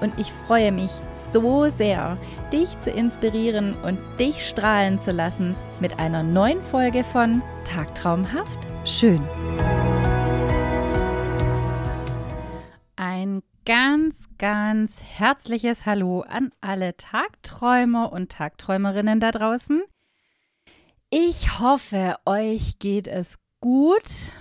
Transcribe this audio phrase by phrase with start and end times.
[0.00, 0.90] und ich freue mich
[1.32, 2.18] so sehr,
[2.52, 9.20] dich zu inspirieren und dich strahlen zu lassen mit einer neuen Folge von Tagtraumhaft schön.
[12.96, 19.82] Ein ganz, ganz herzliches Hallo an alle Tagträumer und Tagträumerinnen da draußen.
[21.10, 24.32] Ich hoffe, euch geht es gut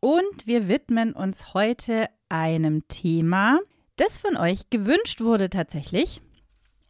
[0.00, 3.60] und wir widmen uns heute einem Thema,
[3.96, 6.20] das von euch gewünscht wurde tatsächlich.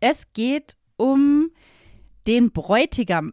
[0.00, 1.50] Es geht um
[2.26, 3.32] den Bräutigam.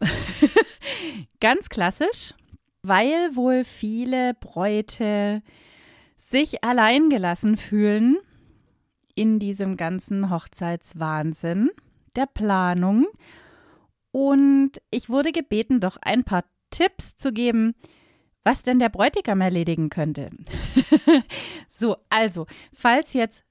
[1.40, 2.34] Ganz klassisch,
[2.82, 5.42] weil wohl viele Bräute
[6.18, 8.18] sich alleingelassen fühlen
[9.16, 11.72] in diesem ganzen Hochzeitswahnsinn
[12.16, 13.08] der Planung.
[14.12, 17.76] Und ich wurde gebeten, doch ein paar Tipps zu geben,
[18.44, 20.30] was denn der Bräutigam erledigen könnte.
[21.70, 23.44] so, also, falls jetzt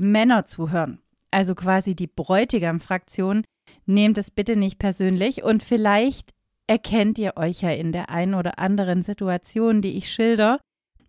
[0.00, 3.44] Männer zuhören, also quasi die Bräutigam-Fraktion,
[3.86, 6.30] nehmt es bitte nicht persönlich und vielleicht
[6.66, 10.60] erkennt ihr euch ja in der einen oder anderen Situation, die ich schilder.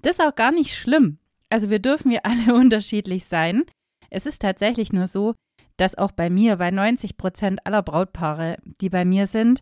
[0.02, 1.20] Das ist auch gar nicht schlimm.
[1.50, 3.64] Also wir dürfen ja alle unterschiedlich sein.
[4.10, 5.36] Es ist tatsächlich nur so,
[5.78, 9.62] dass auch bei mir, bei 90 Prozent aller Brautpaare, die bei mir sind,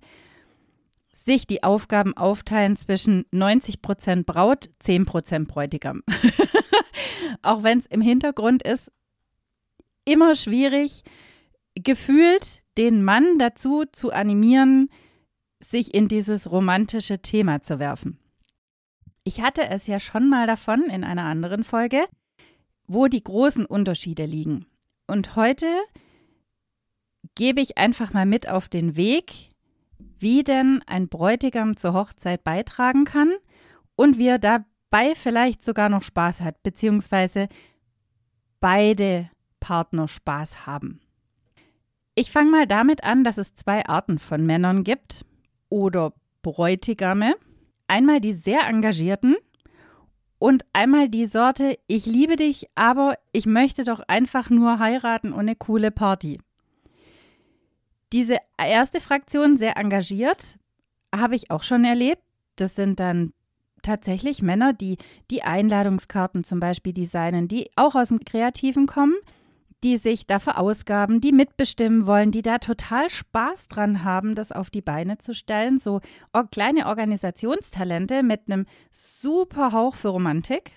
[1.14, 6.04] sich die Aufgaben aufteilen zwischen 90 Prozent Braut, 10 Prozent Bräutigam.
[7.42, 8.92] auch wenn es im Hintergrund ist,
[10.06, 11.04] immer schwierig,
[11.76, 14.90] gefühlt den Mann dazu zu animieren,
[15.60, 18.20] sich in dieses romantische Thema zu werfen.
[19.24, 22.06] Ich hatte es ja schon mal davon in einer anderen Folge,
[22.88, 24.66] wo die großen Unterschiede liegen.
[25.08, 25.68] Und heute
[27.36, 29.52] gebe ich einfach mal mit auf den Weg,
[30.20, 33.32] wie denn ein Bräutigam zur Hochzeit beitragen kann
[33.96, 37.48] und wie er dabei vielleicht sogar noch Spaß hat, beziehungsweise
[38.60, 39.30] beide
[39.62, 41.00] Partner Spaß haben.
[42.16, 45.24] Ich fange mal damit an, dass es zwei Arten von Männern gibt
[45.70, 46.12] oder
[46.42, 47.36] Bräutigame.
[47.88, 49.38] Einmal die sehr engagierten
[50.38, 55.42] und einmal die Sorte, ich liebe dich, aber ich möchte doch einfach nur heiraten und
[55.42, 56.40] eine coole Party.
[58.12, 60.58] Diese erste Fraktion, sehr engagiert,
[61.16, 62.24] habe ich auch schon erlebt.
[62.56, 63.34] Das sind dann
[63.84, 64.98] tatsächlich Männer, die
[65.30, 69.16] die Einladungskarten zum Beispiel designen, die auch aus dem Kreativen kommen,
[69.84, 74.70] die sich da verausgaben, die mitbestimmen wollen, die da total Spaß dran haben, das auf
[74.70, 75.80] die Beine zu stellen.
[75.80, 76.02] So
[76.52, 80.72] kleine Organisationstalente mit einem super Hauch für Romantik.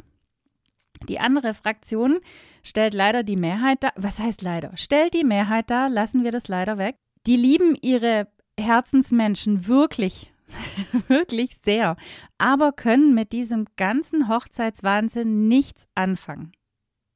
[1.09, 2.21] Die andere Fraktion
[2.63, 3.91] stellt leider die Mehrheit da.
[3.97, 4.77] Was heißt leider?
[4.77, 6.97] Stellt die Mehrheit da, lassen wir das leider weg.
[7.27, 8.29] Die lieben ihre
[8.59, 10.33] Herzensmenschen wirklich,
[11.09, 11.97] wirklich sehr,
[12.39, 16.53] aber können mit diesem ganzen Hochzeitswahnsinn nichts anfangen.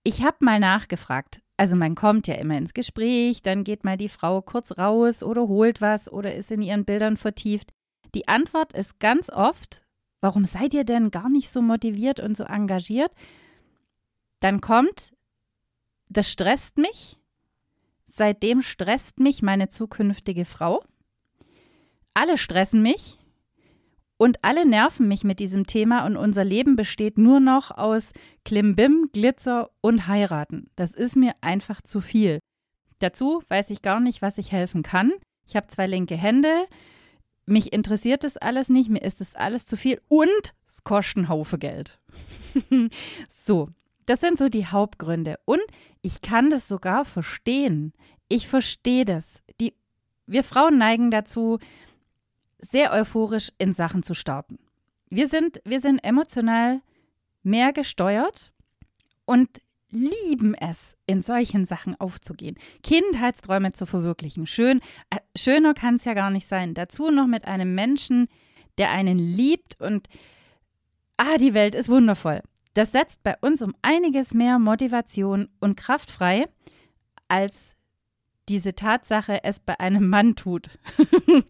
[0.02, 4.08] Ich habe mal nachgefragt, also man kommt ja immer ins Gespräch, dann geht mal die
[4.08, 7.72] Frau kurz raus oder holt was oder ist in ihren Bildern vertieft.
[8.14, 9.82] Die Antwort ist ganz oft,
[10.20, 13.10] warum seid ihr denn gar nicht so motiviert und so engagiert?
[14.38, 15.12] Dann kommt,
[16.08, 17.18] das stresst mich.
[18.06, 20.84] Seitdem stresst mich meine zukünftige Frau.
[22.14, 23.18] Alle stressen mich.
[24.18, 28.12] Und alle nerven mich mit diesem Thema und unser Leben besteht nur noch aus
[28.44, 30.70] Klimbim, Glitzer und Heiraten.
[30.74, 32.40] Das ist mir einfach zu viel.
[32.98, 35.12] Dazu weiß ich gar nicht, was ich helfen kann.
[35.46, 36.66] Ich habe zwei linke Hände.
[37.46, 41.28] Mich interessiert das alles nicht, mir ist das alles zu viel und es kostet einen
[41.28, 41.98] Haufen Geld.
[43.30, 43.70] so,
[44.04, 45.38] das sind so die Hauptgründe.
[45.44, 45.62] Und
[46.02, 47.92] ich kann das sogar verstehen.
[48.28, 49.42] Ich verstehe das.
[49.60, 49.74] Die,
[50.26, 51.58] wir Frauen neigen dazu,
[52.58, 54.58] sehr euphorisch in Sachen zu starten.
[55.10, 56.80] Wir sind, wir sind emotional
[57.42, 58.52] mehr gesteuert
[59.24, 59.48] und
[59.90, 64.46] lieben es, in solchen Sachen aufzugehen, Kindheitsträume zu verwirklichen.
[64.46, 66.74] Schön, äh, schöner kann es ja gar nicht sein.
[66.74, 68.28] Dazu noch mit einem Menschen,
[68.76, 70.08] der einen liebt und
[71.16, 72.42] ah, die Welt ist wundervoll.
[72.74, 76.44] Das setzt bei uns um einiges mehr Motivation und Kraft frei,
[77.26, 77.74] als
[78.48, 80.70] diese Tatsache es bei einem Mann tut.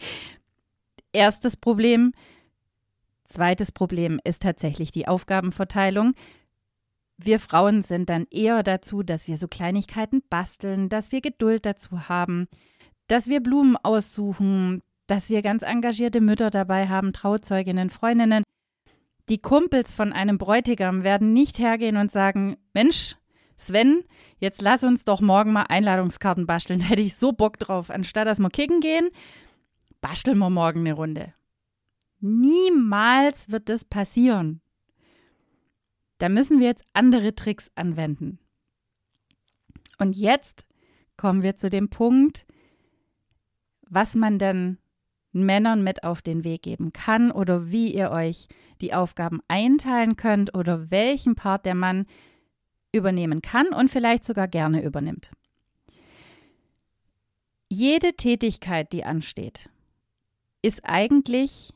[1.12, 2.12] Erstes Problem.
[3.25, 6.14] Zweites Problem ist tatsächlich die Aufgabenverteilung.
[7.19, 12.08] Wir Frauen sind dann eher dazu, dass wir so Kleinigkeiten basteln, dass wir Geduld dazu
[12.08, 12.46] haben,
[13.08, 18.44] dass wir Blumen aussuchen, dass wir ganz engagierte Mütter dabei haben, Trauzeuginnen, Freundinnen.
[19.28, 23.16] Die Kumpels von einem Bräutigam werden nicht hergehen und sagen, Mensch,
[23.56, 24.04] Sven,
[24.38, 26.81] jetzt lass uns doch morgen mal Einladungskarten basteln.
[26.88, 27.90] Hätte ich so Bock drauf.
[27.90, 29.08] Anstatt dass wir kicken gehen,
[30.00, 31.34] basteln wir morgen eine Runde.
[32.20, 34.60] Niemals wird das passieren.
[36.18, 38.38] Da müssen wir jetzt andere Tricks anwenden.
[39.98, 40.66] Und jetzt
[41.16, 42.44] kommen wir zu dem Punkt,
[43.82, 44.78] was man denn
[45.32, 48.48] Männern mit auf den Weg geben kann oder wie ihr euch
[48.80, 52.06] die Aufgaben einteilen könnt oder welchen Part der Mann
[52.92, 55.30] übernehmen kann und vielleicht sogar gerne übernimmt.
[57.68, 59.68] Jede Tätigkeit, die ansteht,
[60.68, 61.72] ist eigentlich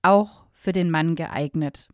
[0.00, 1.90] auch für den Mann geeignet.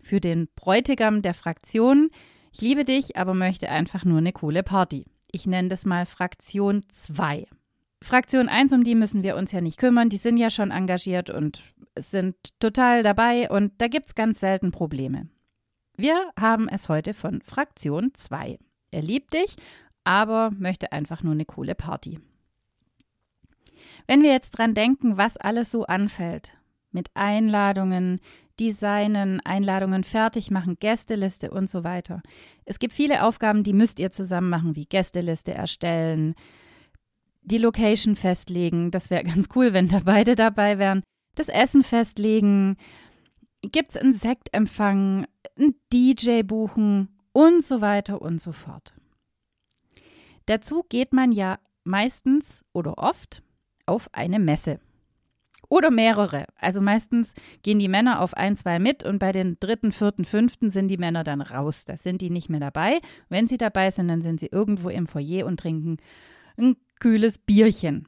[0.00, 2.10] Für den Bräutigam der Fraktion,
[2.50, 5.06] ich liebe dich, aber möchte einfach nur eine coole Party.
[5.30, 7.46] Ich nenne das mal Fraktion 2.
[8.02, 11.30] Fraktion 1, um die müssen wir uns ja nicht kümmern, die sind ja schon engagiert
[11.30, 11.62] und
[11.96, 15.28] sind total dabei und da gibt es ganz selten Probleme.
[15.96, 18.58] Wir haben es heute von Fraktion 2.
[18.90, 19.54] Er liebt dich,
[20.02, 22.18] aber möchte einfach nur eine coole Party.
[24.06, 26.56] Wenn wir jetzt dran denken, was alles so anfällt,
[26.90, 28.20] mit Einladungen,
[28.60, 32.22] Designen, Einladungen fertig machen, Gästeliste und so weiter.
[32.64, 36.34] Es gibt viele Aufgaben, die müsst ihr zusammen machen, wie Gästeliste erstellen,
[37.42, 41.02] die Location festlegen, das wäre ganz cool, wenn da beide dabei wären,
[41.34, 42.76] das Essen festlegen,
[43.62, 45.26] gibt es einen Sektempfang,
[45.58, 48.94] einen DJ buchen und so weiter und so fort.
[50.46, 53.42] Dazu geht man ja meistens oder oft
[53.86, 54.80] auf eine Messe.
[55.68, 56.46] Oder mehrere.
[56.56, 57.32] Also meistens
[57.62, 60.98] gehen die Männer auf ein, zwei mit und bei den dritten, vierten, fünften sind die
[60.98, 61.84] Männer dann raus.
[61.84, 63.00] Da sind die nicht mehr dabei.
[63.28, 65.96] Wenn sie dabei sind, dann sind sie irgendwo im Foyer und trinken
[66.56, 68.06] ein kühles Bierchen.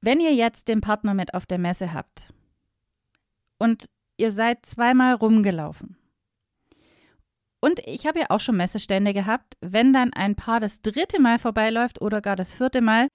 [0.00, 2.32] Wenn ihr jetzt den Partner mit auf der Messe habt
[3.58, 5.96] und ihr seid zweimal rumgelaufen,
[7.64, 11.38] und ich habe ja auch schon Messestände gehabt, wenn dann ein Paar das dritte Mal
[11.38, 13.08] vorbeiläuft oder gar das vierte Mal,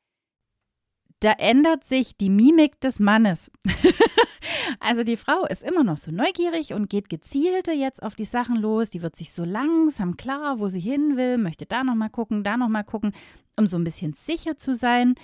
[1.19, 3.51] da ändert sich die Mimik des Mannes.
[4.79, 8.55] also die Frau ist immer noch so neugierig und geht gezielter jetzt auf die Sachen
[8.55, 8.89] los.
[8.89, 12.55] Die wird sich so langsam klar, wo sie hin will, möchte da nochmal gucken, da
[12.55, 13.13] nochmal gucken,
[13.57, 15.15] um so ein bisschen sicher zu sein.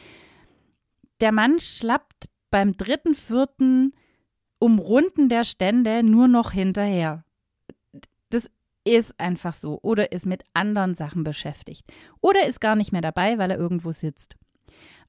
[1.22, 3.94] Der Mann schlappt beim dritten, vierten
[4.60, 7.24] Umrunden der Stände nur noch hinterher.
[8.30, 8.50] Das
[8.84, 9.80] ist einfach so.
[9.82, 11.86] Oder ist mit anderen Sachen beschäftigt.
[12.20, 14.36] Oder ist gar nicht mehr dabei, weil er irgendwo sitzt.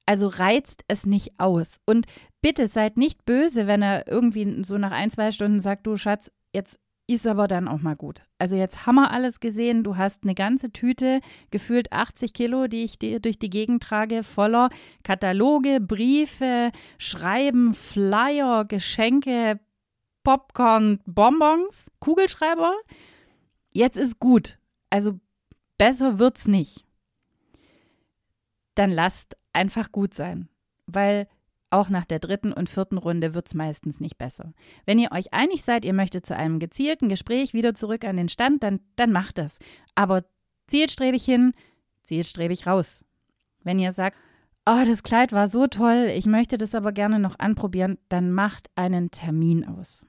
[0.06, 1.80] Also reizt es nicht aus.
[1.84, 2.06] Und
[2.40, 6.30] bitte seid nicht böse, wenn er irgendwie so nach ein, zwei Stunden sagt, du Schatz,
[6.54, 8.22] jetzt ist aber dann auch mal gut.
[8.38, 9.84] Also jetzt haben wir alles gesehen.
[9.84, 11.20] Du hast eine ganze Tüte,
[11.50, 14.70] gefühlt 80 Kilo, die ich dir durch die Gegend trage, voller
[15.04, 19.60] Kataloge, Briefe, Schreiben, Flyer, Geschenke,
[20.24, 22.74] Popcorn, Bonbons, Kugelschreiber.
[23.72, 24.58] Jetzt ist gut.
[24.90, 25.20] Also
[25.78, 26.84] besser wird's nicht.
[28.74, 30.48] Dann lasst einfach gut sein,
[30.86, 31.26] weil
[31.70, 34.52] auch nach der dritten und vierten Runde wird es meistens nicht besser.
[34.84, 38.28] Wenn ihr euch einig seid, ihr möchtet zu einem gezielten Gespräch wieder zurück an den
[38.28, 39.58] Stand, dann, dann macht das.
[39.94, 40.24] Aber
[40.68, 41.52] zielstrebig hin,
[42.04, 43.04] zielstrebig raus.
[43.64, 44.16] Wenn ihr sagt,
[44.64, 48.70] oh, das Kleid war so toll, ich möchte das aber gerne noch anprobieren, dann macht
[48.76, 50.06] einen Termin aus.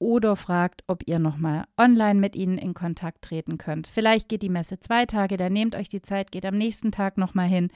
[0.00, 3.86] Oder fragt, ob ihr nochmal online mit ihnen in Kontakt treten könnt.
[3.86, 7.18] Vielleicht geht die Messe zwei Tage, dann nehmt euch die Zeit, geht am nächsten Tag
[7.18, 7.70] nochmal hin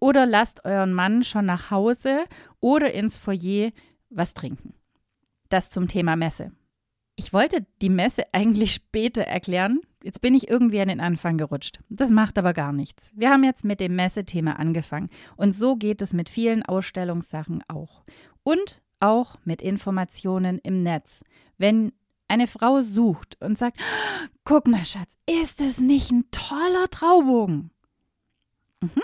[0.00, 2.24] oder lasst euren Mann schon nach Hause
[2.60, 3.72] oder ins Foyer
[4.08, 4.72] was trinken.
[5.48, 6.52] Das zum Thema Messe.
[7.16, 9.80] Ich wollte die Messe eigentlich später erklären.
[10.04, 11.80] Jetzt bin ich irgendwie an den Anfang gerutscht.
[11.88, 13.10] Das macht aber gar nichts.
[13.16, 15.10] Wir haben jetzt mit dem Messethema angefangen.
[15.34, 18.04] Und so geht es mit vielen Ausstellungssachen auch.
[18.44, 21.24] Und auch mit Informationen im Netz.
[21.56, 21.92] Wenn
[22.28, 23.78] eine Frau sucht und sagt,
[24.44, 27.70] guck mal, Schatz, ist es nicht ein toller Traubogen?
[28.80, 29.02] Mhm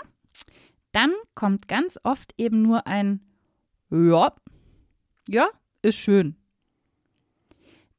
[0.95, 3.19] dann kommt ganz oft eben nur ein
[3.91, 4.33] Ja,
[5.27, 5.49] ja,
[5.81, 6.37] ist schön.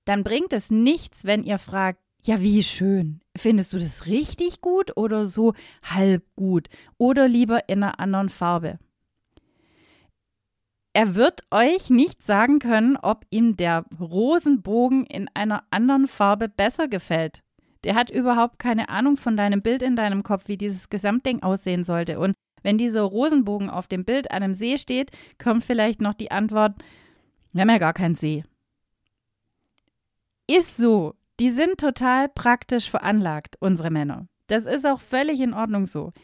[0.06, 3.20] Dann bringt es nichts, wenn ihr fragt, ja, wie schön.
[3.36, 6.70] Findest du das richtig gut oder so halb gut?
[6.96, 8.78] Oder lieber in einer anderen Farbe?
[10.96, 16.88] Er wird euch nicht sagen können, ob ihm der Rosenbogen in einer anderen Farbe besser
[16.88, 17.42] gefällt.
[17.84, 21.84] Der hat überhaupt keine Ahnung von deinem Bild in deinem Kopf, wie dieses Gesamtding aussehen
[21.84, 22.18] sollte.
[22.18, 26.82] Und wenn dieser Rosenbogen auf dem Bild einem See steht, kommt vielleicht noch die Antwort,
[27.52, 28.44] wir haben ja gar keinen See.
[30.46, 31.12] Ist so.
[31.40, 34.28] Die sind total praktisch veranlagt, unsere Männer.
[34.46, 36.14] Das ist auch völlig in Ordnung so.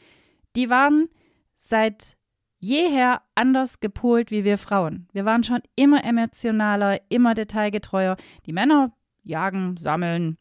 [0.56, 1.10] Die waren
[1.56, 2.16] seit
[2.62, 5.08] jeher anders gepolt wie wir Frauen.
[5.12, 8.16] Wir waren schon immer emotionaler, immer detailgetreuer.
[8.46, 8.92] Die Männer
[9.24, 10.38] jagen, sammeln,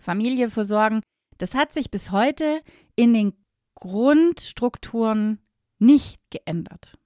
[0.00, 1.00] Familie versorgen.
[1.38, 2.60] Das hat sich bis heute
[2.96, 3.32] in den
[3.76, 5.38] Grundstrukturen
[5.78, 6.98] nicht geändert.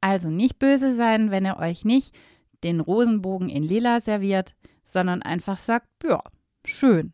[0.00, 2.14] Also nicht böse sein, wenn er euch nicht
[2.64, 4.54] den Rosenbogen in lila serviert,
[4.84, 6.22] sondern einfach sagt, ja,
[6.64, 7.12] schön.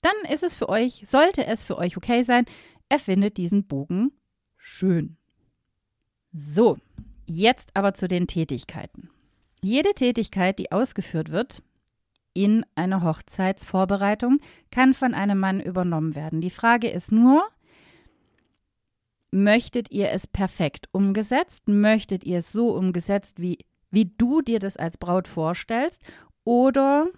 [0.00, 2.44] Dann ist es für euch, sollte es für euch okay sein,
[2.88, 4.12] er findet diesen Bogen
[4.56, 5.17] schön.
[6.32, 6.78] So,
[7.26, 9.10] jetzt aber zu den Tätigkeiten.
[9.62, 11.62] Jede Tätigkeit, die ausgeführt wird
[12.34, 16.40] in einer Hochzeitsvorbereitung, kann von einem Mann übernommen werden.
[16.40, 17.42] Die Frage ist nur,
[19.30, 21.68] möchtet ihr es perfekt umgesetzt?
[21.68, 23.58] Möchtet ihr es so umgesetzt, wie,
[23.90, 26.02] wie du dir das als Braut vorstellst?
[26.44, 27.08] Oder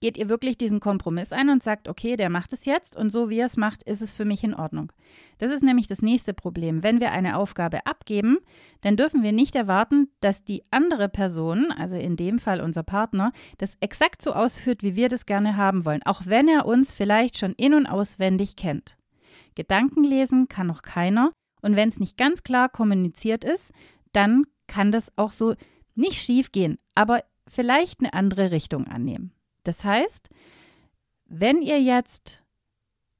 [0.00, 3.28] geht ihr wirklich diesen Kompromiss ein und sagt, okay, der macht es jetzt und so
[3.28, 4.92] wie er es macht, ist es für mich in Ordnung.
[5.38, 6.82] Das ist nämlich das nächste Problem.
[6.82, 8.38] Wenn wir eine Aufgabe abgeben,
[8.80, 13.32] dann dürfen wir nicht erwarten, dass die andere Person, also in dem Fall unser Partner,
[13.58, 17.36] das exakt so ausführt, wie wir das gerne haben wollen, auch wenn er uns vielleicht
[17.36, 18.96] schon in und auswendig kennt.
[19.54, 23.72] Gedanken lesen kann noch keiner und wenn es nicht ganz klar kommuniziert ist,
[24.12, 25.54] dann kann das auch so
[25.94, 29.32] nicht schief gehen, aber vielleicht eine andere Richtung annehmen.
[29.64, 30.28] Das heißt,
[31.26, 32.42] wenn ihr jetzt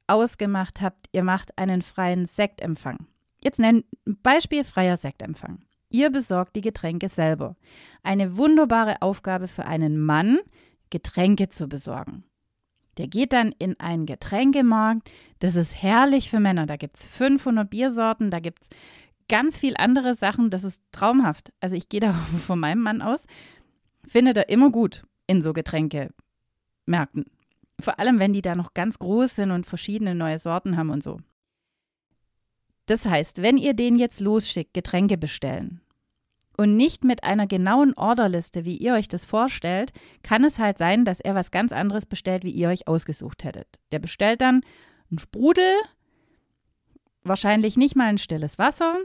[0.07, 3.07] ausgemacht habt, ihr macht einen freien Sektempfang.
[3.43, 5.61] Jetzt nennt Beispiel freier Sektempfang.
[5.89, 7.57] Ihr besorgt die Getränke selber.
[8.03, 10.39] Eine wunderbare Aufgabe für einen Mann,
[10.91, 12.25] Getränke zu besorgen.
[12.97, 15.11] Der geht dann in einen Getränkemarkt.
[15.39, 16.67] Das ist herrlich für Männer.
[16.67, 18.69] Da gibt es 500 Biersorten, da gibt es
[19.29, 20.51] ganz viel andere Sachen.
[20.51, 21.53] Das ist traumhaft.
[21.61, 22.13] Also ich gehe da
[22.47, 23.27] von meinem Mann aus.
[24.07, 26.11] Findet er immer gut in so Getränke
[26.87, 27.27] Märkten.
[27.81, 31.03] Vor allem, wenn die da noch ganz groß sind und verschiedene neue Sorten haben und
[31.03, 31.19] so.
[32.87, 35.81] Das heißt, wenn ihr den jetzt losschickt, Getränke bestellen
[36.57, 41.05] und nicht mit einer genauen Orderliste, wie ihr euch das vorstellt, kann es halt sein,
[41.05, 43.79] dass er was ganz anderes bestellt, wie ihr euch ausgesucht hättet.
[43.93, 44.63] Der bestellt dann
[45.11, 45.73] einen Sprudel,
[47.23, 48.99] wahrscheinlich nicht mal ein stilles Wasser,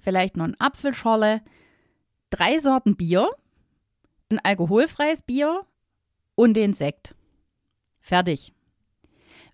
[0.00, 1.42] vielleicht noch ein Apfelschorle,
[2.30, 3.30] drei Sorten Bier,
[4.30, 5.66] ein alkoholfreies Bier
[6.42, 7.14] und den Sekt.
[8.00, 8.52] Fertig.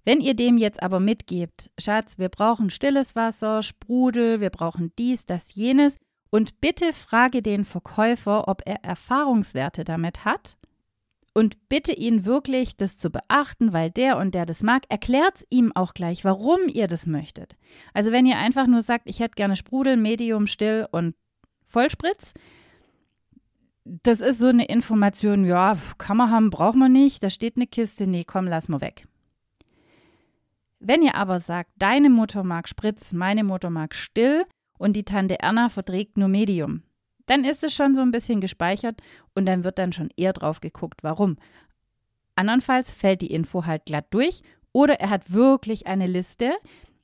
[0.07, 5.27] Wenn ihr dem jetzt aber mitgebt, Schatz, wir brauchen stilles Wasser, Sprudel, wir brauchen dies,
[5.27, 5.99] das, jenes,
[6.31, 10.57] und bitte frage den Verkäufer, ob er Erfahrungswerte damit hat.
[11.35, 14.85] Und bitte ihn wirklich, das zu beachten, weil der und der das mag.
[14.89, 17.57] Erklärt ihm auch gleich, warum ihr das möchtet.
[17.93, 21.15] Also wenn ihr einfach nur sagt, ich hätte gerne Sprudel, Medium, Still und
[21.67, 22.33] Vollspritz,
[24.03, 27.67] das ist so eine Information, ja, kann man haben, braucht man nicht, da steht eine
[27.67, 29.07] Kiste, nee, komm, lass mal weg.
[30.79, 34.45] Wenn ihr aber sagt, deine Mutter mag Spritz, meine Mutter mag still
[34.79, 36.83] und die Tante Erna verträgt nur Medium,
[37.27, 39.01] dann ist es schon so ein bisschen gespeichert
[39.35, 41.37] und dann wird dann schon eher drauf geguckt, warum.
[42.37, 44.43] Andernfalls fällt die Info halt glatt durch
[44.73, 46.53] oder er hat wirklich eine Liste.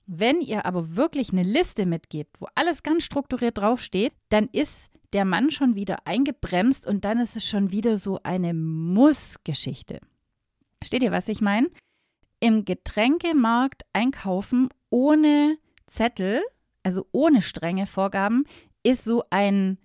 [0.07, 5.25] Wenn ihr aber wirklich eine Liste mitgebt, wo alles ganz strukturiert draufsteht, dann ist der
[5.25, 10.01] Mann schon wieder eingebremst und dann ist es schon wieder so eine Muss-Geschichte.
[10.83, 11.71] Steht ihr, was ich meine?
[12.41, 15.57] Im Getränkemarkt einkaufen ohne
[15.87, 16.43] Zettel,
[16.83, 18.45] also ohne strenge Vorgaben,
[18.83, 19.79] ist so ein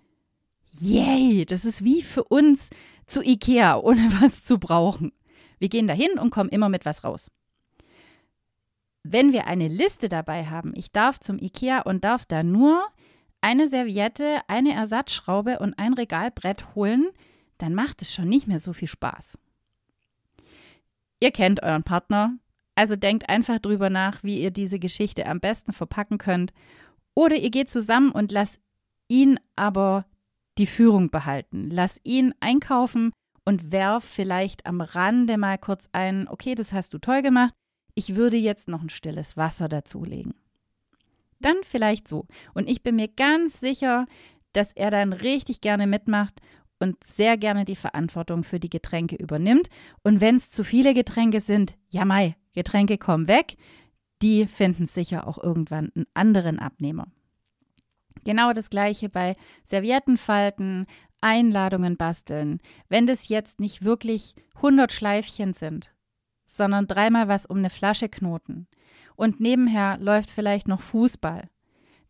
[0.72, 2.68] Yay, das ist wie für uns
[3.06, 5.12] zu Ikea, ohne was zu brauchen.
[5.58, 7.30] Wir gehen dahin und kommen immer mit was raus.
[9.02, 12.82] Wenn wir eine Liste dabei haben, ich darf zum Ikea und darf da nur
[13.40, 17.08] eine Serviette, eine Ersatzschraube und ein Regalbrett holen,
[17.58, 19.38] dann macht es schon nicht mehr so viel Spaß.
[21.20, 22.38] Ihr kennt euren Partner,
[22.74, 26.52] also denkt einfach drüber nach, wie ihr diese Geschichte am besten verpacken könnt.
[27.14, 28.58] Oder ihr geht zusammen und lasst
[29.08, 30.06] ihn aber
[30.56, 31.68] die Führung behalten.
[31.70, 33.12] Lass ihn einkaufen
[33.44, 37.52] und werf vielleicht am Rande mal kurz ein, okay, das hast du toll gemacht,
[37.94, 40.39] ich würde jetzt noch ein stilles Wasser dazulegen.
[41.40, 42.26] Dann vielleicht so.
[42.54, 44.06] Und ich bin mir ganz sicher,
[44.52, 46.40] dass er dann richtig gerne mitmacht
[46.78, 49.68] und sehr gerne die Verantwortung für die Getränke übernimmt.
[50.02, 53.56] Und wenn es zu viele Getränke sind, ja mai, Getränke kommen weg,
[54.22, 57.06] die finden sicher auch irgendwann einen anderen Abnehmer.
[58.24, 60.86] Genau das gleiche bei Serviettenfalten,
[61.20, 62.60] Einladungen basteln.
[62.88, 65.94] Wenn das jetzt nicht wirklich 100 Schleifchen sind,
[66.44, 68.66] sondern dreimal was um eine Flasche knoten,
[69.20, 71.42] und nebenher läuft vielleicht noch Fußball,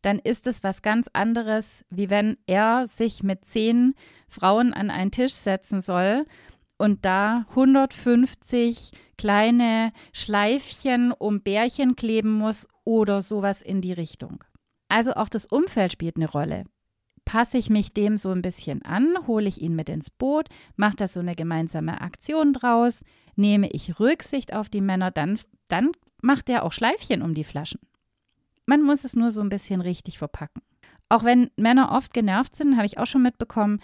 [0.00, 3.94] dann ist es was ganz anderes, wie wenn er sich mit zehn
[4.28, 6.24] Frauen an einen Tisch setzen soll
[6.78, 14.44] und da 150 kleine Schleifchen um Bärchen kleben muss oder sowas in die Richtung.
[14.88, 16.62] Also auch das Umfeld spielt eine Rolle.
[17.24, 20.96] Passe ich mich dem so ein bisschen an, hole ich ihn mit ins Boot, mache
[20.96, 23.02] da so eine gemeinsame Aktion draus,
[23.34, 25.90] nehme ich Rücksicht auf die Männer, dann, dann
[26.22, 27.80] macht er auch Schleifchen um die Flaschen.
[28.66, 30.62] Man muss es nur so ein bisschen richtig verpacken.
[31.08, 33.80] Auch wenn Männer oft genervt sind, habe ich auch schon mitbekommen,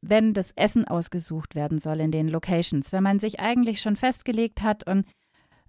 [0.00, 4.62] wenn das Essen ausgesucht werden soll in den Locations, wenn man sich eigentlich schon festgelegt
[4.62, 5.06] hat und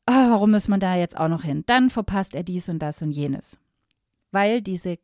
[0.07, 1.63] oh, warum muss man da jetzt auch noch hin?
[1.65, 3.57] Dann verpasst er dies und das und jenes.
[4.31, 4.97] Weil diese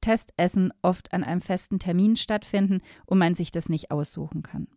[0.00, 4.68] Testessen oft an einem festen Termin stattfinden und man sich das nicht aussuchen kann.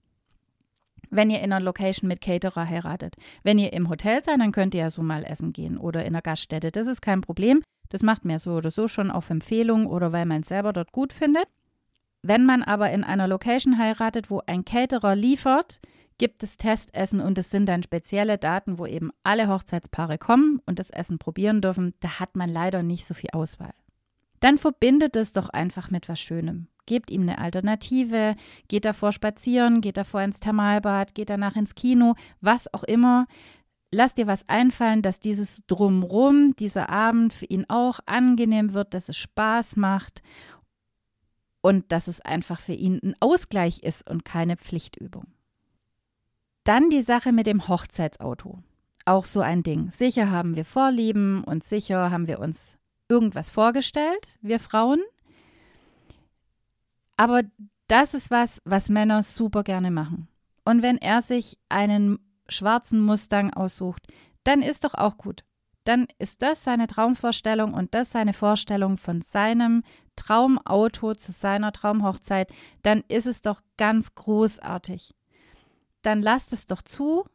[1.09, 3.15] Wenn ihr in einer Location mit Caterer heiratet.
[3.43, 6.07] Wenn ihr im Hotel seid, dann könnt ihr ja so mal essen gehen oder in
[6.07, 6.71] einer Gaststätte.
[6.71, 7.61] Das ist kein Problem.
[7.89, 10.91] Das macht mir so oder so schon auf Empfehlung oder weil man es selber dort
[10.91, 11.47] gut findet.
[12.21, 15.79] Wenn man aber in einer Location heiratet, wo ein Caterer liefert,
[16.17, 20.79] gibt es Testessen und es sind dann spezielle Daten, wo eben alle Hochzeitspaare kommen und
[20.79, 21.93] das Essen probieren dürfen.
[21.99, 23.73] Da hat man leider nicht so viel Auswahl.
[24.39, 26.67] Dann verbindet es doch einfach mit was Schönem.
[26.87, 28.35] Gebt ihm eine Alternative,
[28.67, 33.27] geht davor spazieren, geht davor ins Thermalbad, geht danach ins Kino, was auch immer.
[33.91, 39.09] Lass dir was einfallen, dass dieses Drumrum, dieser Abend für ihn auch angenehm wird, dass
[39.09, 40.23] es Spaß macht
[41.61, 45.25] und dass es einfach für ihn ein Ausgleich ist und keine Pflichtübung.
[46.63, 48.59] Dann die Sache mit dem Hochzeitsauto.
[49.05, 49.91] Auch so ein Ding.
[49.91, 52.77] Sicher haben wir Vorlieben und sicher haben wir uns
[53.09, 55.01] irgendwas vorgestellt, wir Frauen.
[57.17, 57.41] Aber
[57.87, 60.27] das ist was, was Männer super gerne machen.
[60.63, 64.07] Und wenn er sich einen schwarzen Mustang aussucht,
[64.43, 65.43] dann ist doch auch gut.
[65.83, 69.83] Dann ist das seine Traumvorstellung und das seine Vorstellung von seinem
[70.17, 72.51] Traumauto zu seiner Traumhochzeit,
[72.83, 75.15] dann ist es doch ganz großartig.
[76.01, 77.25] Dann lasst es doch zu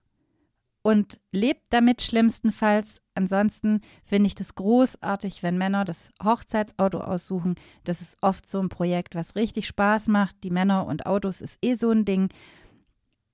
[0.82, 3.00] und lebt damit schlimmstenfalls.
[3.14, 7.54] Ansonsten finde ich das großartig, wenn Männer das Hochzeitsauto aussuchen.
[7.84, 10.36] Das ist oft so ein Projekt, was richtig Spaß macht.
[10.42, 12.28] Die Männer und Autos ist eh so ein Ding.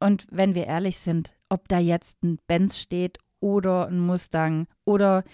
[0.01, 5.25] Und wenn wir ehrlich sind, ob da jetzt ein Benz steht oder ein Mustang oder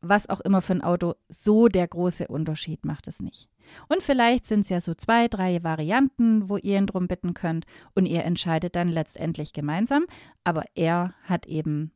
[0.00, 3.48] was auch immer für ein Auto, so der große Unterschied macht es nicht.
[3.88, 7.66] Und vielleicht sind es ja so zwei, drei Varianten, wo ihr ihn drum bitten könnt
[7.94, 10.06] und ihr entscheidet dann letztendlich gemeinsam,
[10.44, 11.92] aber er hat eben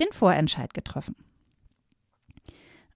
[0.00, 1.16] den Vorentscheid getroffen.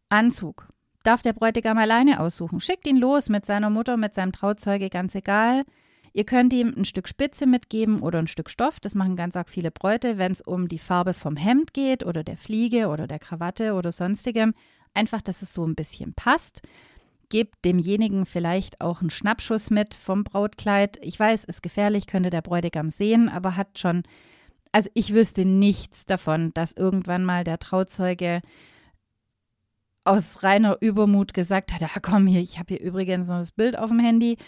[0.09, 0.68] Anzug.
[1.03, 2.61] Darf der Bräutigam alleine aussuchen.
[2.61, 5.64] Schickt ihn los mit seiner Mutter, mit seinem Trauzeuge, ganz egal.
[6.12, 8.81] Ihr könnt ihm ein Stück Spitze mitgeben oder ein Stück Stoff.
[8.81, 12.25] Das machen ganz arg viele Bräute, wenn es um die Farbe vom Hemd geht oder
[12.25, 14.55] der Fliege oder der Krawatte oder sonstigem.
[14.92, 16.62] Einfach, dass es so ein bisschen passt.
[17.29, 20.99] Gebt demjenigen vielleicht auch einen Schnappschuss mit vom Brautkleid.
[21.03, 24.03] Ich weiß, ist gefährlich, könnte der Bräutigam sehen, aber hat schon.
[24.73, 28.40] Also ich wüsste nichts davon, dass irgendwann mal der Trauzeuge
[30.03, 33.79] aus reiner Übermut gesagt hat, ja komm hier, ich habe hier übrigens noch das Bild
[33.79, 34.38] auf dem Handy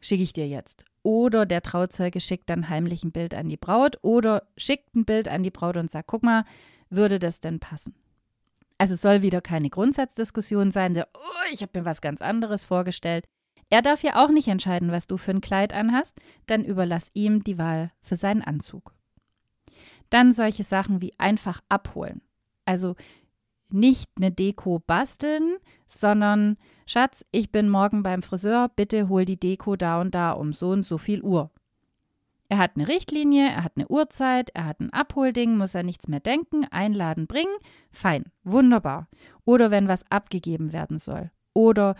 [0.00, 0.84] schicke ich dir jetzt.
[1.02, 5.28] Oder der Trauzeuge schickt dann heimlich ein Bild an die Braut oder schickt ein Bild
[5.28, 6.44] an die Braut und sagt, guck mal,
[6.90, 7.94] würde das denn passen?
[8.76, 12.64] Also es soll wieder keine Grundsatzdiskussion sein, so, oh, ich habe mir was ganz anderes
[12.64, 13.26] vorgestellt.
[13.68, 17.44] Er darf ja auch nicht entscheiden, was du für ein Kleid anhast, dann überlass ihm
[17.44, 18.94] die Wahl für seinen Anzug.
[20.10, 22.20] Dann solche Sachen wie einfach abholen.
[22.64, 22.96] Also
[23.72, 25.56] nicht eine Deko basteln,
[25.86, 26.56] sondern
[26.86, 30.70] Schatz, ich bin morgen beim Friseur, bitte hol die Deko da und da um so
[30.70, 31.50] und so viel Uhr.
[32.48, 36.08] Er hat eine Richtlinie, er hat eine Uhrzeit, er hat ein Abholding, muss er nichts
[36.08, 37.54] mehr denken, einladen, bringen,
[37.92, 39.06] fein, wunderbar.
[39.44, 41.30] Oder wenn was abgegeben werden soll.
[41.54, 41.94] Oder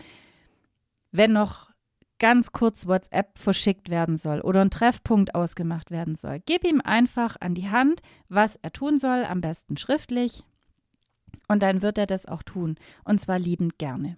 [1.11, 1.71] wenn noch
[2.19, 6.39] ganz kurz WhatsApp verschickt werden soll oder ein Treffpunkt ausgemacht werden soll.
[6.45, 10.43] Gib ihm einfach an die Hand, was er tun soll, am besten schriftlich,
[11.51, 14.17] und dann wird er das auch tun, und zwar liebend gerne.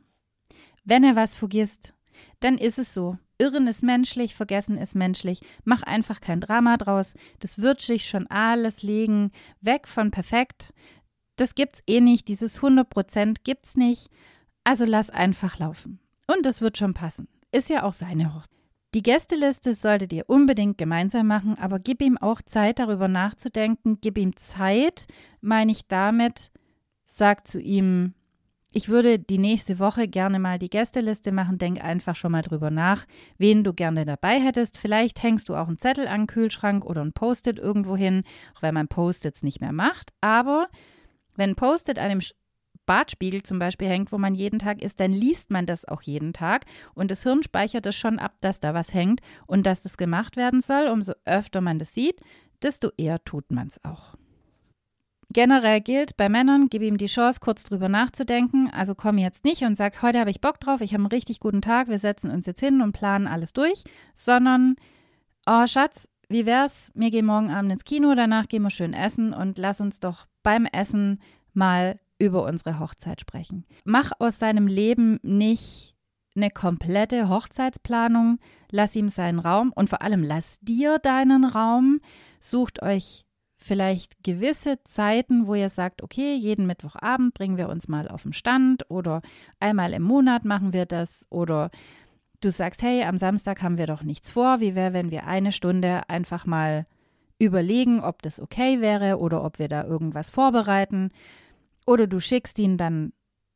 [0.83, 1.93] Wenn er was vergisst,
[2.39, 3.17] dann ist es so.
[3.39, 5.41] Irren ist menschlich, vergessen ist menschlich.
[5.63, 7.15] Mach einfach kein Drama draus.
[7.39, 9.31] Das wird sich schon alles legen.
[9.61, 10.73] Weg von perfekt.
[11.35, 12.27] Das gibt's eh nicht.
[12.27, 14.09] Dieses 100% gibt's nicht.
[14.63, 15.99] Also lass einfach laufen.
[16.27, 17.27] Und das wird schon passen.
[17.51, 18.49] Ist ja auch seine Hochzeit.
[18.93, 23.97] Die Gästeliste solltet ihr unbedingt gemeinsam machen, aber gib ihm auch Zeit, darüber nachzudenken.
[23.99, 25.07] Gib ihm Zeit,
[25.41, 26.51] meine ich damit,
[27.15, 28.15] Sag zu ihm,
[28.71, 31.59] ich würde die nächste Woche gerne mal die Gästeliste machen.
[31.59, 33.05] Denk einfach schon mal drüber nach,
[33.37, 34.79] wen du gerne dabei hättest.
[34.79, 38.23] Vielleicht hängst du auch einen Zettel an den Kühlschrank oder ein Post-it irgendwo hin,
[38.55, 40.11] auch wenn man Post-its nicht mehr macht.
[40.21, 40.69] Aber
[41.35, 42.21] wenn ein Post-it an dem
[42.87, 46.33] Badspiegel zum Beispiel hängt, wo man jeden Tag ist, dann liest man das auch jeden
[46.33, 46.65] Tag.
[46.95, 50.35] Und das Hirn speichert es schon ab, dass da was hängt und dass das gemacht
[50.35, 50.87] werden soll.
[50.87, 52.21] Umso öfter man das sieht,
[52.63, 54.15] desto eher tut man es auch.
[55.33, 58.69] Generell gilt bei Männern, gib ihm die Chance, kurz drüber nachzudenken.
[58.71, 61.39] Also komm jetzt nicht und sag, heute habe ich Bock drauf, ich habe einen richtig
[61.39, 64.75] guten Tag, wir setzen uns jetzt hin und planen alles durch, sondern,
[65.47, 66.91] oh Schatz, wie wär's?
[66.93, 70.27] Wir gehen morgen Abend ins Kino, danach gehen wir schön essen und lass uns doch
[70.43, 71.19] beim Essen
[71.53, 73.65] mal über unsere Hochzeit sprechen.
[73.85, 75.95] Mach aus seinem Leben nicht
[76.35, 78.37] eine komplette Hochzeitsplanung,
[78.69, 82.01] lass ihm seinen Raum und vor allem lass dir deinen Raum,
[82.39, 83.25] sucht euch
[83.63, 88.33] vielleicht gewisse Zeiten, wo ihr sagt, okay, jeden Mittwochabend bringen wir uns mal auf den
[88.33, 89.21] Stand oder
[89.59, 91.71] einmal im Monat machen wir das oder
[92.41, 95.51] du sagst, hey, am Samstag haben wir doch nichts vor, wie wäre, wenn wir eine
[95.51, 96.85] Stunde einfach mal
[97.39, 101.09] überlegen, ob das okay wäre oder ob wir da irgendwas vorbereiten.
[101.85, 103.13] Oder du schickst ihn dann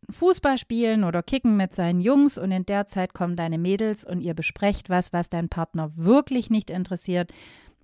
[0.09, 4.21] Fußball spielen oder kicken mit seinen Jungs und in der Zeit kommen deine Mädels und
[4.21, 7.33] ihr besprecht was, was dein Partner wirklich nicht interessiert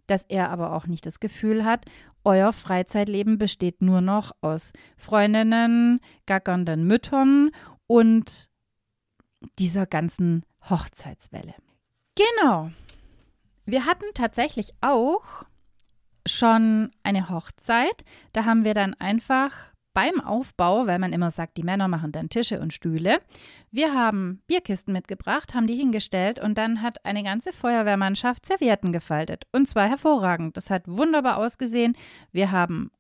[0.08, 1.86] dass er aber auch nicht das Gefühl hat,
[2.24, 7.52] euer Freizeitleben besteht nur noch aus Freundinnen, gackernden Müttern
[7.88, 8.50] und
[9.60, 11.54] dieser ganzen Hochzeitswelle.
[12.16, 12.72] Genau.
[13.66, 15.46] Wir hatten tatsächlich auch
[16.26, 18.06] schon eine Hochzeit.
[18.32, 22.30] Da haben wir dann einfach beim Aufbau, weil man immer sagt, die Männer machen dann
[22.30, 23.20] Tische und Stühle.
[23.72, 29.46] Wir haben Bierkisten mitgebracht, haben die hingestellt und dann hat eine ganze Feuerwehrmannschaft Servietten gefaltet.
[29.52, 30.58] Und zwar hervorragend.
[30.58, 31.96] Das hat wunderbar ausgesehen.
[32.32, 32.92] Wir haben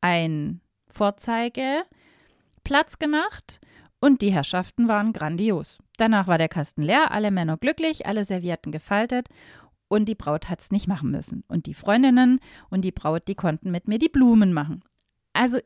[0.00, 3.60] ein Vorzeigeplatz gemacht
[4.00, 5.78] und die Herrschaften waren grandios.
[5.96, 9.28] Danach war der Kasten leer, alle Männer glücklich, alle Servietten gefaltet
[9.88, 11.44] und die Braut hat es nicht machen müssen.
[11.48, 14.84] Und die Freundinnen und die Braut, die konnten mit mir die Blumen machen.
[15.32, 15.58] Also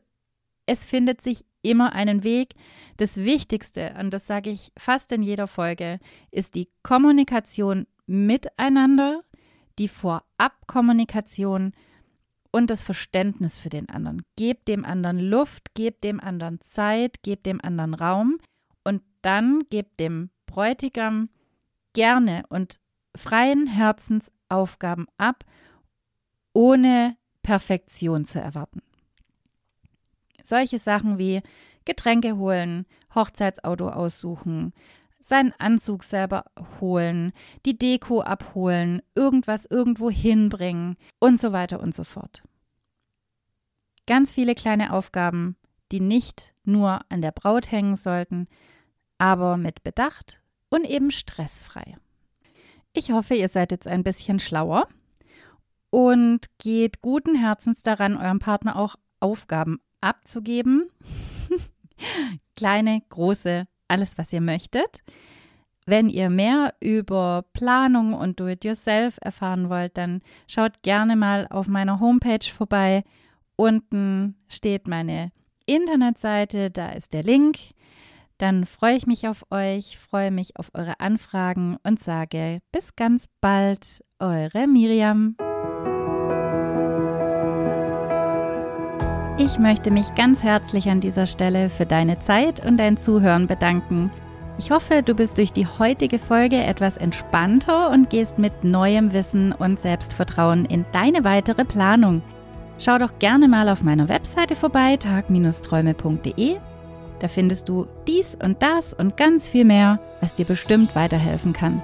[0.65, 2.53] es findet sich immer einen Weg.
[2.97, 5.99] Das Wichtigste, und das sage ich fast in jeder Folge,
[6.31, 9.21] ist die Kommunikation miteinander,
[9.79, 11.73] die Vorabkommunikation
[12.51, 14.21] und das Verständnis für den anderen.
[14.35, 18.37] Gebt dem anderen Luft, gebt dem anderen Zeit, gebt dem anderen Raum
[18.83, 21.29] und dann gebt dem Bräutigam
[21.93, 22.79] gerne und
[23.15, 25.43] freien Herzens Aufgaben ab,
[26.53, 28.81] ohne Perfektion zu erwarten.
[30.43, 31.41] Solche Sachen wie
[31.85, 34.73] Getränke holen, Hochzeitsauto aussuchen,
[35.19, 36.45] seinen Anzug selber
[36.81, 37.31] holen,
[37.65, 42.43] die Deko abholen, irgendwas irgendwo hinbringen und so weiter und so fort.
[44.05, 45.55] Ganz viele kleine Aufgaben,
[45.91, 48.47] die nicht nur an der Braut hängen sollten,
[49.17, 51.97] aber mit Bedacht und eben stressfrei.
[52.91, 54.87] Ich hoffe, ihr seid jetzt ein bisschen schlauer
[55.89, 60.89] und geht guten Herzens daran, eurem Partner auch Aufgaben abzugeben.
[62.55, 65.03] Kleine, große, alles, was ihr möchtet.
[65.85, 71.99] Wenn ihr mehr über Planung und Do-it-yourself erfahren wollt, dann schaut gerne mal auf meiner
[71.99, 73.03] Homepage vorbei.
[73.55, 75.31] Unten steht meine
[75.65, 77.57] Internetseite, da ist der Link.
[78.37, 83.27] Dann freue ich mich auf euch, freue mich auf eure Anfragen und sage bis ganz
[83.41, 85.35] bald, eure Miriam.
[89.45, 94.09] Ich möchte mich ganz herzlich an dieser Stelle für deine Zeit und dein Zuhören bedanken.
[94.57, 99.51] Ich hoffe, du bist durch die heutige Folge etwas entspannter und gehst mit neuem Wissen
[99.51, 102.21] und Selbstvertrauen in deine weitere Planung.
[102.79, 106.55] Schau doch gerne mal auf meiner Webseite vorbei, tag-träume.de.
[107.19, 111.81] Da findest du dies und das und ganz viel mehr, was dir bestimmt weiterhelfen kann.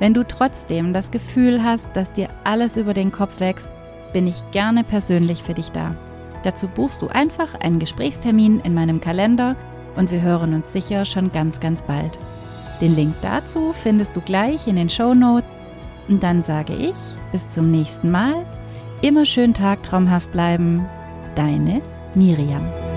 [0.00, 3.70] Wenn du trotzdem das Gefühl hast, dass dir alles über den Kopf wächst,
[4.12, 5.96] bin ich gerne persönlich für dich da.
[6.42, 9.56] Dazu buchst du einfach einen Gesprächstermin in meinem Kalender
[9.96, 12.18] und wir hören uns sicher schon ganz, ganz bald.
[12.80, 15.60] Den Link dazu findest du gleich in den Show Notes.
[16.08, 16.94] Und dann sage ich
[17.30, 18.46] bis zum nächsten Mal.
[19.02, 20.86] Immer schön tagtraumhaft bleiben.
[21.34, 21.82] Deine
[22.14, 22.89] Miriam.